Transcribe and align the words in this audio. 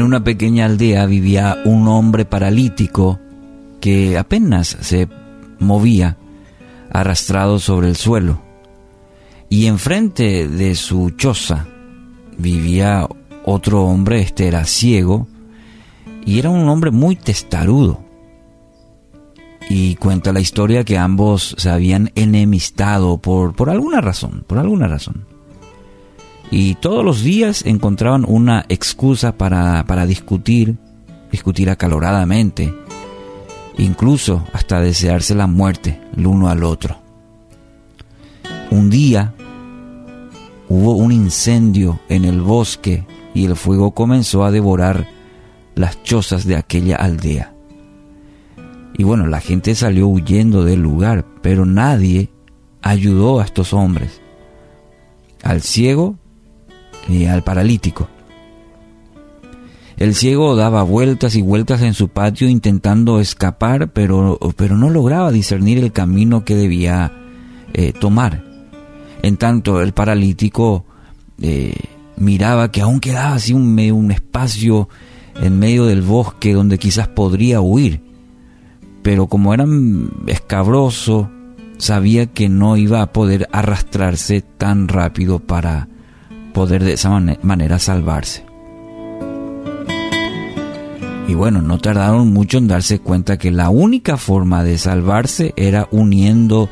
En 0.00 0.06
una 0.06 0.24
pequeña 0.24 0.64
aldea 0.64 1.04
vivía 1.04 1.58
un 1.66 1.86
hombre 1.86 2.24
paralítico 2.24 3.20
que 3.82 4.16
apenas 4.16 4.78
se 4.80 5.10
movía, 5.58 6.16
arrastrado 6.90 7.58
sobre 7.58 7.88
el 7.88 7.96
suelo. 7.96 8.40
Y 9.50 9.66
enfrente 9.66 10.48
de 10.48 10.74
su 10.74 11.10
choza 11.10 11.66
vivía 12.38 13.06
otro 13.44 13.84
hombre, 13.84 14.22
este 14.22 14.48
era 14.48 14.64
ciego, 14.64 15.28
y 16.24 16.38
era 16.38 16.48
un 16.48 16.66
hombre 16.70 16.90
muy 16.92 17.14
testarudo. 17.14 18.00
Y 19.68 19.96
cuenta 19.96 20.32
la 20.32 20.40
historia 20.40 20.82
que 20.82 20.96
ambos 20.96 21.54
se 21.58 21.68
habían 21.68 22.10
enemistado 22.14 23.18
por, 23.18 23.54
por 23.54 23.68
alguna 23.68 24.00
razón, 24.00 24.44
por 24.46 24.56
alguna 24.56 24.88
razón. 24.88 25.26
Y 26.50 26.74
todos 26.76 27.04
los 27.04 27.22
días 27.22 27.64
encontraban 27.64 28.24
una 28.26 28.64
excusa 28.68 29.36
para, 29.36 29.84
para 29.86 30.06
discutir, 30.06 30.76
discutir 31.30 31.70
acaloradamente, 31.70 32.74
incluso 33.78 34.44
hasta 34.52 34.80
desearse 34.80 35.34
la 35.34 35.46
muerte 35.46 36.00
el 36.16 36.26
uno 36.26 36.48
al 36.48 36.64
otro. 36.64 36.98
Un 38.70 38.90
día 38.90 39.32
hubo 40.68 40.92
un 40.92 41.12
incendio 41.12 42.00
en 42.08 42.24
el 42.24 42.40
bosque 42.40 43.06
y 43.34 43.44
el 43.44 43.56
fuego 43.56 43.92
comenzó 43.92 44.44
a 44.44 44.50
devorar 44.50 45.08
las 45.74 46.02
chozas 46.02 46.46
de 46.46 46.56
aquella 46.56 46.96
aldea. 46.96 47.54
Y 48.96 49.04
bueno, 49.04 49.26
la 49.26 49.40
gente 49.40 49.74
salió 49.74 50.08
huyendo 50.08 50.64
del 50.64 50.80
lugar, 50.82 51.24
pero 51.42 51.64
nadie 51.64 52.30
ayudó 52.82 53.40
a 53.40 53.44
estos 53.44 53.72
hombres. 53.72 54.20
Al 55.42 55.62
ciego 55.62 56.16
al 57.28 57.42
paralítico. 57.42 58.08
El 60.00 60.14
ciego 60.14 60.56
daba 60.56 60.82
vueltas 60.82 61.36
y 61.36 61.42
vueltas 61.42 61.82
en 61.82 61.92
su 61.92 62.08
patio 62.08 62.48
intentando 62.48 63.20
escapar, 63.20 63.92
pero, 63.92 64.38
pero 64.56 64.78
no 64.78 64.88
lograba 64.88 65.30
discernir 65.30 65.76
el 65.76 65.92
camino 65.92 66.42
que 66.42 66.54
debía 66.54 67.12
eh, 67.74 67.92
tomar. 67.92 68.42
En 69.22 69.36
tanto, 69.36 69.82
el 69.82 69.92
paralítico 69.92 70.86
eh, 71.38 71.74
miraba 72.16 72.72
que 72.72 72.80
aún 72.80 72.98
quedaba 72.98 73.34
así 73.34 73.52
un, 73.52 73.78
un 73.78 74.10
espacio 74.10 74.88
en 75.38 75.58
medio 75.58 75.84
del 75.84 76.00
bosque 76.00 76.54
donde 76.54 76.78
quizás 76.78 77.08
podría 77.08 77.60
huir, 77.60 78.00
pero 79.02 79.26
como 79.26 79.52
era 79.52 79.66
escabroso, 80.26 81.30
sabía 81.76 82.24
que 82.24 82.48
no 82.48 82.78
iba 82.78 83.02
a 83.02 83.12
poder 83.12 83.50
arrastrarse 83.52 84.40
tan 84.40 84.88
rápido 84.88 85.40
para 85.40 85.89
poder 86.52 86.84
de 86.84 86.94
esa 86.94 87.10
manera 87.42 87.78
salvarse. 87.78 88.44
Y 91.28 91.34
bueno, 91.34 91.62
no 91.62 91.78
tardaron 91.78 92.32
mucho 92.32 92.58
en 92.58 92.66
darse 92.66 92.98
cuenta 92.98 93.38
que 93.38 93.50
la 93.50 93.70
única 93.70 94.16
forma 94.16 94.64
de 94.64 94.78
salvarse 94.78 95.54
era 95.56 95.86
uniendo 95.92 96.68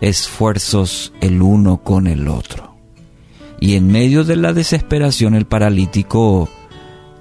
esfuerzos 0.00 1.12
el 1.20 1.40
uno 1.40 1.78
con 1.78 2.08
el 2.08 2.26
otro. 2.26 2.74
Y 3.60 3.76
en 3.76 3.92
medio 3.92 4.24
de 4.24 4.34
la 4.34 4.52
desesperación 4.52 5.34
el 5.34 5.46
paralítico 5.46 6.48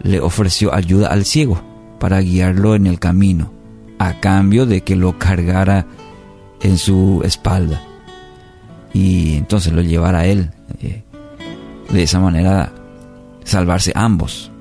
le 0.02 0.20
ofreció 0.20 0.74
ayuda 0.74 1.10
al 1.10 1.26
ciego 1.26 1.62
para 2.00 2.20
guiarlo 2.22 2.74
en 2.74 2.88
el 2.88 2.98
camino, 2.98 3.54
a 4.00 4.20
cambio 4.20 4.66
de 4.66 4.82
que 4.82 4.96
lo 4.96 5.20
cargara 5.20 5.86
en 6.62 6.80
su 6.80 7.22
espalda 7.24 7.84
y 8.94 9.36
entonces 9.36 9.74
lo 9.74 9.82
llevara 9.82 10.20
a 10.20 10.26
él. 10.26 10.52
Eh, 10.82 11.04
de 11.92 12.04
esa 12.04 12.20
manera 12.20 12.74
salvarse 13.44 13.92
ambos. 13.96 14.52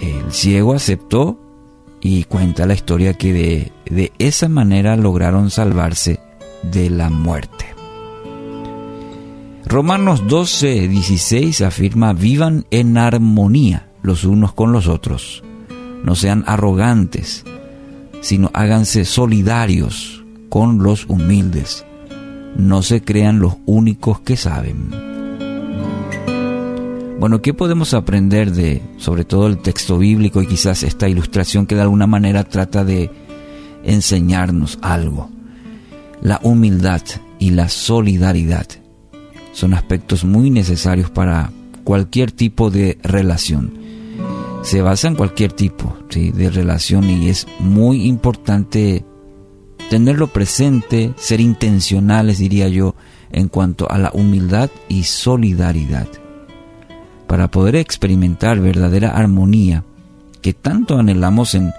El 0.00 0.32
ciego 0.32 0.74
aceptó 0.74 1.38
y 2.00 2.24
cuenta 2.24 2.66
la 2.66 2.74
historia 2.74 3.14
que 3.14 3.32
de, 3.32 3.72
de 3.86 4.12
esa 4.18 4.48
manera 4.48 4.96
lograron 4.96 5.50
salvarse 5.50 6.20
de 6.62 6.90
la 6.90 7.10
muerte. 7.10 7.66
Romanos 9.64 10.28
12, 10.28 10.86
16 10.88 11.60
afirma, 11.62 12.12
vivan 12.12 12.66
en 12.70 12.96
armonía 12.98 13.88
los 14.02 14.24
unos 14.24 14.52
con 14.52 14.72
los 14.72 14.86
otros. 14.86 15.42
No 16.04 16.14
sean 16.14 16.44
arrogantes, 16.46 17.44
sino 18.20 18.50
háganse 18.54 19.04
solidarios 19.04 20.24
con 20.48 20.82
los 20.82 21.06
humildes. 21.06 21.84
No 22.56 22.82
se 22.82 23.02
crean 23.02 23.40
los 23.40 23.56
únicos 23.66 24.20
que 24.20 24.36
saben. 24.36 25.15
Bueno, 27.18 27.40
¿qué 27.40 27.54
podemos 27.54 27.94
aprender 27.94 28.52
de, 28.52 28.82
sobre 28.98 29.24
todo 29.24 29.46
el 29.46 29.58
texto 29.58 29.96
bíblico 29.96 30.42
y 30.42 30.46
quizás 30.46 30.82
esta 30.82 31.08
ilustración 31.08 31.66
que 31.66 31.74
de 31.74 31.80
alguna 31.80 32.06
manera 32.06 32.44
trata 32.44 32.84
de 32.84 33.10
enseñarnos 33.84 34.78
algo? 34.82 35.30
La 36.20 36.40
humildad 36.42 37.00
y 37.38 37.50
la 37.50 37.70
solidaridad 37.70 38.66
son 39.52 39.72
aspectos 39.72 40.24
muy 40.24 40.50
necesarios 40.50 41.10
para 41.10 41.50
cualquier 41.84 42.32
tipo 42.32 42.70
de 42.70 42.98
relación. 43.02 43.72
Se 44.62 44.82
basa 44.82 45.08
en 45.08 45.14
cualquier 45.14 45.52
tipo 45.52 45.96
de 46.12 46.50
relación 46.50 47.08
y 47.08 47.30
es 47.30 47.46
muy 47.60 48.06
importante 48.06 49.06
tenerlo 49.88 50.26
presente, 50.26 51.14
ser 51.16 51.40
intencionales, 51.40 52.38
diría 52.38 52.68
yo, 52.68 52.94
en 53.32 53.48
cuanto 53.48 53.90
a 53.90 53.96
la 53.96 54.10
humildad 54.12 54.68
y 54.88 55.04
solidaridad. 55.04 56.08
Para 57.26 57.48
poder 57.48 57.76
experimentar 57.76 58.60
verdadera 58.60 59.10
armonía 59.10 59.84
que 60.40 60.52
tanto 60.54 60.98
anhelamos 60.98 61.54
en, 61.54 61.72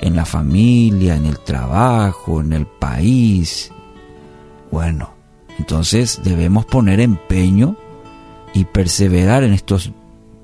en 0.00 0.16
la 0.16 0.24
familia, 0.24 1.16
en 1.16 1.26
el 1.26 1.38
trabajo, 1.38 2.40
en 2.40 2.52
el 2.52 2.66
país. 2.66 3.72
Bueno, 4.70 5.14
entonces 5.58 6.20
debemos 6.22 6.66
poner 6.66 7.00
empeño 7.00 7.76
y 8.54 8.64
perseverar 8.64 9.44
en 9.44 9.52
estos 9.52 9.92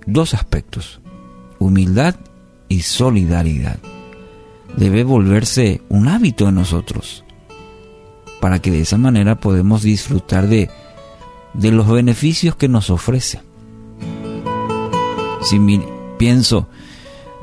dos 0.06 0.34
aspectos, 0.34 1.00
humildad 1.58 2.16
y 2.68 2.82
solidaridad. 2.82 3.78
Debe 4.76 5.04
volverse 5.04 5.82
un 5.88 6.08
hábito 6.08 6.48
en 6.48 6.56
nosotros, 6.56 7.24
para 8.40 8.60
que 8.60 8.70
de 8.70 8.80
esa 8.80 8.98
manera 8.98 9.36
podemos 9.36 9.82
disfrutar 9.82 10.46
de, 10.48 10.70
de 11.54 11.72
los 11.72 11.88
beneficios 11.88 12.56
que 12.56 12.68
nos 12.68 12.90
ofrece. 12.90 13.40
Si 15.46 15.60
pienso, 16.18 16.66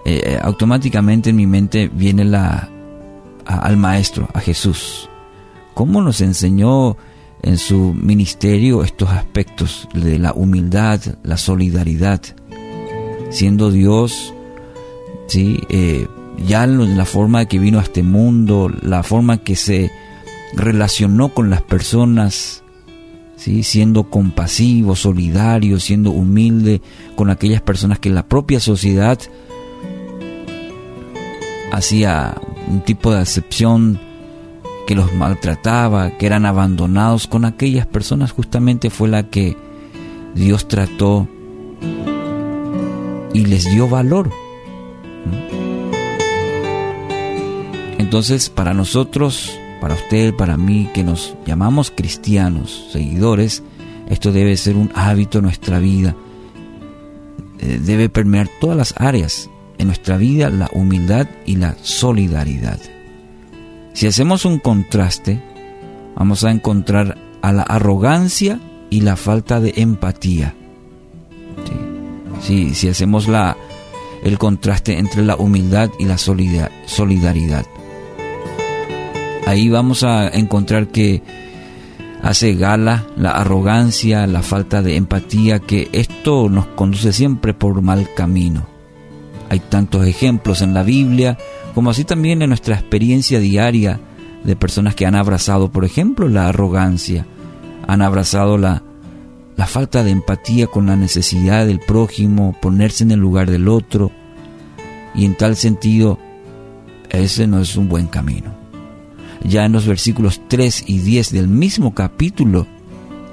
eh, 0.04 0.38
automáticamente 0.42 1.30
en 1.30 1.38
mi 1.38 1.48
mente 1.48 1.88
viene 1.88 2.26
la, 2.26 2.70
al 3.46 3.78
Maestro, 3.78 4.28
a 4.34 4.42
Jesús. 4.42 5.10
¿Cómo 5.74 6.02
nos 6.02 6.20
enseñó 6.20 6.98
en 7.42 7.58
su 7.58 7.94
ministerio 7.94 8.84
estos 8.84 9.10
aspectos 9.10 9.88
de 9.94 10.20
la 10.20 10.34
humildad, 10.34 11.00
la 11.24 11.38
solidaridad, 11.38 12.22
siendo 13.30 13.72
Dios, 13.72 14.34
¿sí? 15.28 15.60
Eh, 15.70 16.08
ya 16.46 16.68
la 16.68 17.06
forma 17.06 17.46
que 17.46 17.60
vino 17.60 17.80
a 17.80 17.84
este 17.84 18.04
mundo, 18.04 18.70
la 18.82 19.02
forma 19.02 19.38
que 19.38 19.56
se 19.56 19.92
relacionó 20.54 21.30
con 21.30 21.50
las 21.50 21.62
personas, 21.62 22.63
siendo 23.36 24.04
compasivo, 24.10 24.96
solidario, 24.96 25.80
siendo 25.80 26.12
humilde 26.12 26.82
con 27.16 27.30
aquellas 27.30 27.62
personas 27.62 28.00
que 28.00 28.10
la 28.10 28.28
propia 28.28 28.60
sociedad 28.60 29.20
hacía 31.72 32.36
un 32.70 32.82
tipo 32.82 33.12
de 33.12 33.20
acepción 33.20 34.00
que 34.88 34.96
los 34.96 35.14
maltrataba, 35.14 36.18
que 36.18 36.26
eran 36.26 36.46
abandonados, 36.46 37.28
con 37.28 37.46
aquellas 37.46 37.88
personas 37.88 38.32
justamente 38.32 38.90
fue 38.90 39.10
la 39.10 39.30
que 39.30 39.58
Dios 40.36 40.68
trató 40.68 41.28
y 43.34 43.46
les 43.46 43.70
dio 43.70 43.88
valor. 43.88 44.30
Entonces, 47.98 48.50
para 48.50 48.74
nosotros, 48.74 49.58
para 49.84 49.96
usted, 49.96 50.34
para 50.34 50.56
mí, 50.56 50.90
que 50.94 51.04
nos 51.04 51.36
llamamos 51.46 51.92
cristianos, 51.92 52.88
seguidores, 52.94 53.64
esto 54.08 54.32
debe 54.32 54.56
ser 54.56 54.78
un 54.78 54.90
hábito 54.96 55.40
en 55.40 55.44
nuestra 55.44 55.80
vida. 55.80 56.16
Eh, 57.60 57.82
debe 57.84 58.08
permear 58.08 58.48
todas 58.62 58.78
las 58.78 58.94
áreas 58.96 59.50
en 59.78 59.88
nuestra 59.88 60.16
vida, 60.16 60.50
la 60.50 60.70
humildad 60.72 61.28
y 61.46 61.58
la 61.58 61.76
solidaridad. 61.82 62.80
Si 63.92 64.08
hacemos 64.08 64.46
un 64.46 64.60
contraste, 64.60 65.44
vamos 66.16 66.46
a 66.46 66.52
encontrar 66.52 67.18
a 67.42 67.52
la 67.52 67.64
arrogancia 67.64 68.62
y 68.90 69.02
la 69.02 69.18
falta 69.18 69.60
de 69.60 69.74
empatía. 69.76 70.56
si 72.40 72.88
hacemos 72.88 73.28
la, 73.28 73.58
el 74.24 74.38
contraste 74.38 74.98
entre 74.98 75.24
la 75.24 75.36
humildad 75.36 75.90
y 76.00 76.06
la 76.06 76.18
solidaridad. 76.18 77.66
Ahí 79.46 79.70
vamos 79.70 80.04
a 80.04 80.30
encontrar 80.30 80.88
que 80.88 81.22
hace 82.22 82.56
gala 82.56 83.06
la 83.18 83.32
arrogancia, 83.32 84.26
la 84.26 84.42
falta 84.42 84.82
de 84.82 84.96
empatía, 84.96 85.60
que 85.60 85.90
esto 85.92 86.48
nos 86.50 86.66
conduce 86.68 87.12
siempre 87.12 87.54
por 87.54 87.82
mal 87.82 88.08
camino. 88.16 88.66
Hay 89.50 89.60
tantos 89.60 90.08
ejemplos 90.08 90.62
en 90.62 90.74
la 90.74 90.84
Biblia, 90.84 91.38
como 91.76 91.90
así 91.90 92.06
también 92.06 92.42
en 92.42 92.50
nuestra 92.50 92.76
experiencia 92.76 93.40
diaria 93.40 94.00
de 94.46 94.56
personas 94.56 94.96
que 94.96 95.06
han 95.06 95.16
abrazado, 95.16 95.72
por 95.72 95.84
ejemplo, 95.84 96.30
la 96.30 96.48
arrogancia, 96.48 97.26
han 97.86 98.02
abrazado 98.02 98.58
la, 98.58 98.82
la 99.58 99.68
falta 99.68 100.04
de 100.04 100.12
empatía 100.12 100.68
con 100.68 100.86
la 100.86 100.96
necesidad 100.96 101.66
del 101.66 101.80
prójimo, 101.80 102.56
ponerse 102.62 103.04
en 103.04 103.12
el 103.12 103.20
lugar 103.20 103.52
del 103.52 103.68
otro, 103.68 104.12
y 105.14 105.26
en 105.26 105.36
tal 105.36 105.58
sentido, 105.58 106.18
ese 107.10 107.46
no 107.46 107.60
es 107.60 107.76
un 107.76 107.90
buen 107.90 108.08
camino. 108.08 108.63
Ya 109.44 109.66
en 109.66 109.74
los 109.74 109.86
versículos 109.86 110.42
3 110.48 110.86
y 110.88 111.00
10 111.00 111.32
del 111.32 111.48
mismo 111.48 111.94
capítulo, 111.94 112.66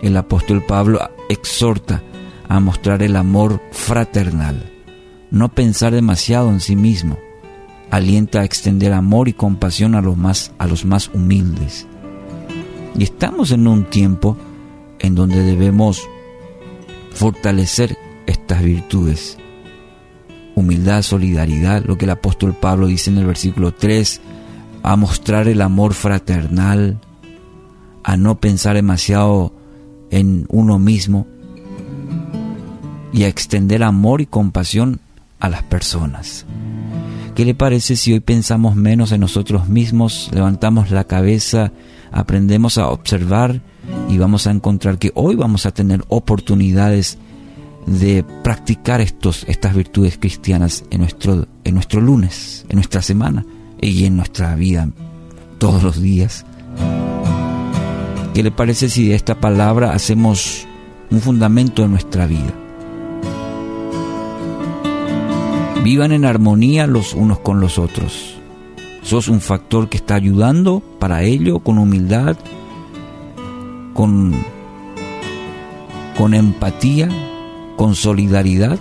el 0.03 0.17
apóstol 0.17 0.65
Pablo 0.67 1.01
exhorta 1.29 2.03
a 2.49 2.59
mostrar 2.59 3.03
el 3.03 3.15
amor 3.15 3.61
fraternal, 3.71 4.73
no 5.31 5.51
pensar 5.51 5.93
demasiado 5.93 6.51
en 6.51 6.61
sí 6.61 6.75
mismo, 6.75 7.17
alienta 7.91 8.41
a 8.41 8.45
extender 8.45 8.93
amor 8.93 9.29
y 9.29 9.33
compasión 9.33 9.95
a 9.95 10.01
los 10.01 10.17
más, 10.17 10.53
a 10.59 10.67
los 10.67 10.85
más 10.85 11.11
humildes. 11.15 11.87
Y 12.99 13.05
estamos 13.05 13.53
en 13.53 13.69
un 13.69 13.85
tiempo 13.85 14.37
en 14.99 15.15
donde 15.15 15.43
debemos 15.43 16.03
fortalecer 17.13 17.97
estas 18.27 18.63
virtudes. 18.63 19.39
Humildad, 20.57 21.03
solidaridad, 21.03 21.85
lo 21.85 21.97
que 21.97 22.05
el 22.05 22.11
apóstol 22.11 22.55
Pablo 22.55 22.89
dice 22.89 23.11
en 23.11 23.19
el 23.19 23.27
versículo 23.27 23.73
3, 23.73 24.21
a 24.83 24.97
mostrar 24.97 25.49
el 25.49 25.61
amor 25.63 25.95
fraternal, 25.95 26.99
a 28.03 28.17
no 28.17 28.41
pensar 28.41 28.77
demasiado 28.77 29.53
en 30.11 30.47
uno 30.49 30.79
mismo 30.79 31.27
y 33.13 33.25
a 33.25 33.29
extender 33.29 33.83
amor 33.83 34.21
y 34.21 34.27
compasión 34.27 35.01
a 35.39 35.49
las 35.49 35.63
personas. 35.63 36.47
¿Qué 37.35 37.45
le 37.45 37.55
parece 37.55 37.97
si 37.97 38.13
hoy 38.13 38.21
pensamos 38.21 38.77
menos 38.77 39.13
en 39.13 39.21
nosotros 39.21 39.69
mismos, 39.69 40.31
levantamos 40.33 40.91
la 40.91 41.05
cabeza, 41.05 41.73
aprendemos 42.13 42.77
a 42.79 42.89
observar 42.89 43.63
y 44.09 44.19
vamos 44.19 44.47
a 44.47 44.51
encontrar 44.51 44.99
que 44.99 45.13
hoy 45.15 45.37
vamos 45.37 45.67
a 45.67 45.71
tener 45.71 46.05
oportunidades 46.09 47.19
de 47.87 48.25
practicar 48.43 49.01
estos, 49.01 49.45
estas 49.49 49.75
virtudes 49.75 50.19
cristianas 50.19 50.85
en 50.91 51.01
nuestro, 51.01 51.47
en 51.65 51.75
nuestro 51.75 52.01
lunes, 52.01 52.67
en 52.69 52.77
nuestra 52.77 53.01
semana 53.01 53.45
y 53.81 54.05
en 54.05 54.17
nuestra 54.17 54.55
vida 54.55 54.89
todos 55.59 55.83
los 55.83 56.01
días? 56.01 56.45
¿Qué 58.35 58.43
le 58.43 58.51
parece 58.51 58.89
si 58.89 59.09
de 59.09 59.15
esta 59.15 59.41
palabra 59.41 59.93
hacemos 59.93 60.67
un 61.11 61.21
fundamento 61.21 61.85
en 61.85 61.91
nuestra 61.91 62.27
vida? 62.27 62.55
Vivan 65.83 66.13
en 66.13 66.25
armonía 66.25 66.87
los 66.87 67.15
unos 67.15 67.41
con 67.41 67.61
los 67.61 67.79
otros. 67.79 68.37
Sos 69.03 69.29
un 69.29 69.41
factor 69.41 69.89
que 69.89 69.97
está 69.97 70.15
ayudando 70.15 70.83
para 70.99 71.23
ello 71.23 71.61
con 71.61 71.79
humildad, 71.79 72.37
con, 73.95 74.35
con 76.17 76.35
empatía, 76.35 77.09
con 77.77 77.95
solidaridad. 77.95 78.79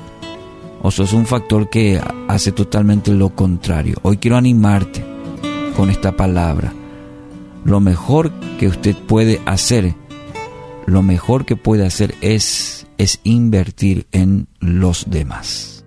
O 0.81 0.91
sos 0.91 1.13
un 1.13 1.25
factor 1.25 1.69
que 1.69 2.01
hace 2.27 2.51
totalmente 2.51 3.11
lo 3.11 3.29
contrario. 3.35 3.97
Hoy 4.01 4.17
quiero 4.17 4.37
animarte 4.37 5.03
con 5.75 5.89
esta 5.89 6.15
palabra. 6.15 6.73
Lo 7.65 7.79
mejor 7.79 8.31
que 8.57 8.67
usted 8.67 8.95
puede 8.95 9.41
hacer, 9.45 9.95
lo 10.85 11.03
mejor 11.03 11.45
que 11.45 11.55
puede 11.55 11.85
hacer 11.85 12.15
es, 12.21 12.87
es 12.97 13.19
invertir 13.23 14.07
en 14.11 14.47
los 14.59 15.09
demás. 15.09 15.78